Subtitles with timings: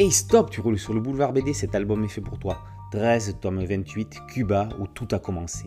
[0.00, 2.62] Hey stop, tu roules sur le boulevard BD, cet album est fait pour toi.
[2.92, 5.66] 13, tome 28, Cuba, où tout a commencé.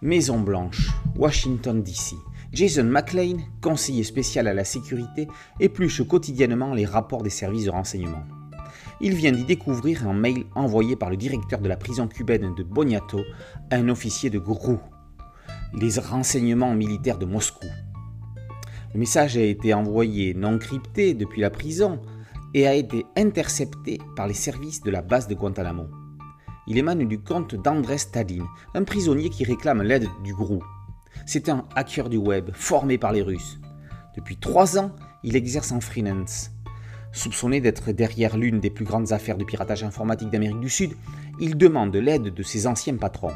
[0.00, 2.14] Maison Blanche, Washington DC.
[2.52, 5.26] Jason McLean, conseiller spécial à la sécurité,
[5.58, 8.22] épluche quotidiennement les rapports des services de renseignement.
[9.00, 12.62] Il vient d'y découvrir un mail envoyé par le directeur de la prison cubaine de
[12.62, 13.22] Boniato
[13.72, 14.76] à un officier de GRU,
[15.74, 17.66] les renseignements militaires de Moscou.
[18.94, 22.00] Le message a été envoyé non crypté depuis la prison
[22.54, 25.86] et a été intercepté par les services de la base de Guantanamo.
[26.66, 30.60] Il émane du compte d'André Stadin, un prisonnier qui réclame l'aide du GRU.
[31.26, 33.58] C'est un hacker du web formé par les Russes.
[34.16, 36.50] Depuis trois ans, il exerce en freelance.
[37.12, 40.92] Soupçonné d'être derrière l'une des plus grandes affaires de piratage informatique d'Amérique du Sud,
[41.40, 43.34] il demande l'aide de ses anciens patrons.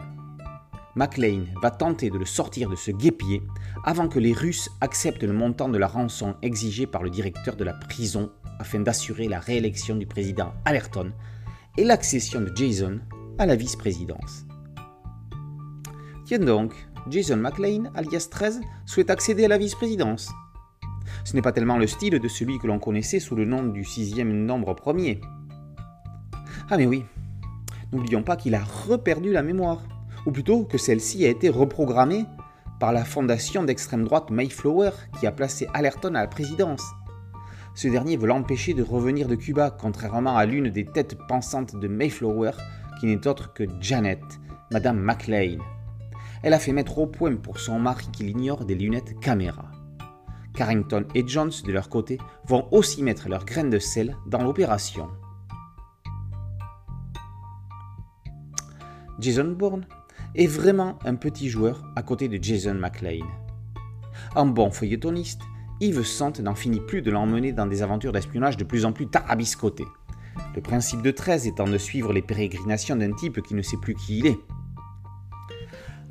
[0.97, 3.43] McLean va tenter de le sortir de ce guépier
[3.85, 7.65] avant que les Russes acceptent le montant de la rançon exigée par le directeur de
[7.65, 11.13] la prison afin d'assurer la réélection du président Allerton
[11.77, 13.01] et l'accession de Jason
[13.39, 14.47] à la vice-présidence.
[16.25, 16.73] Tiens donc,
[17.11, 20.33] Jason McLean, alias 13, souhaite accéder à la vice-présidence.
[21.25, 23.85] Ce n'est pas tellement le style de celui que l'on connaissait sous le nom du
[23.85, 25.21] sixième nombre premier.
[26.71, 27.05] Ah mais oui,
[27.93, 29.83] n'oublions pas qu'il a reperdu la mémoire,
[30.27, 32.25] ou plutôt que celle-ci a été reprogrammée
[32.81, 36.83] par la fondation d'extrême droite Mayflower qui a placé Allerton à la présidence.
[37.75, 41.89] Ce dernier veut l'empêcher de revenir de Cuba, contrairement à l'une des têtes pensantes de
[41.89, 42.53] Mayflower,
[43.01, 44.23] qui n'est autre que Janet,
[44.71, 45.59] Madame McLean.
[46.45, 49.73] Elle a fait mettre au point pour son mari qui l'ignore des lunettes caméra.
[50.55, 55.09] Carrington et Jones, de leur côté, vont aussi mettre leur graine de sel dans l'opération.
[59.19, 59.87] Jason Bourne
[60.37, 63.27] est vraiment un petit joueur à côté de Jason McLean.
[64.37, 65.43] Un bon feuilletoniste,
[65.81, 69.09] Yves Sante n'en finit plus de l'emmener dans des aventures d'espionnage de plus en plus
[69.09, 69.87] tarabiscotées.
[70.55, 73.95] Le principe de 13 étant de suivre les pérégrinations d'un type qui ne sait plus
[73.95, 74.39] qui il est.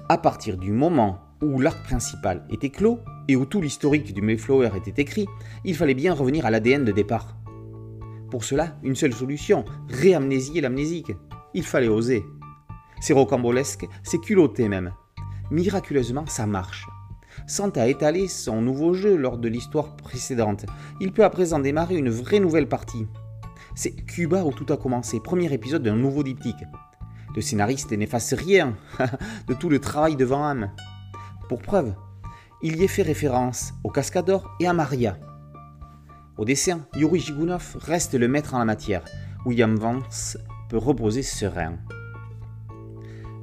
[0.09, 4.72] À partir du moment où l'arc principal était clos et où tout l'historique du Mayflower
[4.75, 5.28] était écrit,
[5.63, 7.38] il fallait bien revenir à l'ADN de départ.
[8.30, 11.12] Pour cela, une seule solution, réamnésier l'amnésique.
[11.53, 12.25] Il fallait oser.
[13.00, 14.91] C'est rocambolesque, c'est culotté même.
[15.51, 16.88] Miraculeusement, ça marche.
[17.48, 20.66] Santa a étalé son nouveau jeu lors de l'histoire précédente.
[21.00, 23.08] Il peut à présent démarrer une vraie nouvelle partie.
[23.76, 26.64] C'est Cuba où tout a commencé, premier épisode d'un nouveau diptyque.
[27.36, 28.76] Le scénariste n'efface rien
[29.48, 30.72] de tout le travail de Van Hamme.
[31.50, 31.94] Pour preuve,
[32.62, 35.18] il y est fait référence au Cascador et à Maria.
[36.38, 39.04] Au dessin, Yuri Jigunov reste le maître en la matière.
[39.46, 40.38] William Vance
[40.70, 41.78] peut reposer serein.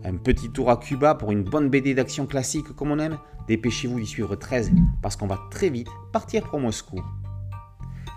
[0.05, 3.19] Un petit tour à Cuba pour une bonne BD d'action classique comme on aime?
[3.49, 4.71] Dépêchez-vous d'y suivre 13
[5.03, 7.03] parce qu'on va très vite partir pour Moscou.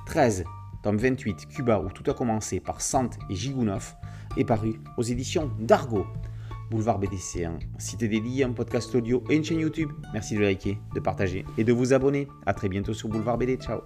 [0.06, 0.46] 13,
[0.82, 3.96] tome 28, Cuba où tout a commencé par Sant et Jigunov
[4.38, 6.06] est paru aux éditions d'Argo.
[6.72, 9.92] Boulevard BDC, un site dédié, un podcast audio et une chaîne YouTube.
[10.14, 12.28] Merci de liker, de partager et de vous abonner.
[12.46, 13.58] A très bientôt sur Boulevard BD.
[13.58, 13.82] Ciao